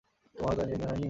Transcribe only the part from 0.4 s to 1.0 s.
তাই মনে হয়নি?